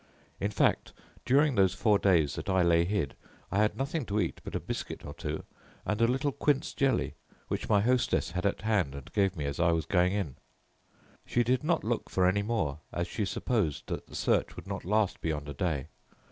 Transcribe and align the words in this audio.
"In 0.39 0.49
fact, 0.49 0.93
during 1.25 1.53
those 1.53 1.75
four 1.75 1.99
days 1.99 2.33
that 2.33 2.49
I 2.49 2.63
lay 2.63 2.85
hid 2.85 3.13
I 3.51 3.59
had 3.59 3.77
nothing 3.77 4.03
to 4.07 4.19
eat 4.19 4.41
but 4.43 4.55
a 4.55 4.59
biscuit 4.59 5.05
or 5.05 5.13
two 5.13 5.43
and 5.85 6.01
a 6.01 6.07
little 6.07 6.31
quince 6.31 6.73
jelly, 6.73 7.13
which 7.49 7.69
my 7.69 7.81
hostess 7.81 8.31
had 8.31 8.43
at 8.47 8.61
hand 8.61 8.95
and 8.95 9.13
gave 9.13 9.35
me 9.35 9.45
as 9.45 9.59
I 9.59 9.71
was 9.73 9.85
going 9.85 10.13
in. 10.13 10.37
"She 11.23 11.43
did 11.43 11.63
not 11.63 11.83
look 11.83 12.09
for 12.09 12.25
any 12.25 12.41
more, 12.41 12.79
as 12.91 13.07
she 13.07 13.25
supposed 13.25 13.85
that 13.89 14.07
the 14.07 14.15
search 14.15 14.55
would 14.55 14.65
not 14.65 14.85
last 14.85 15.21
beyond 15.21 15.47
a 15.47 15.53
day. 15.53 15.89